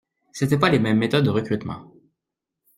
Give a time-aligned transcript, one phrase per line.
[0.33, 1.93] C’était pas les mêmes méthodes de recrutement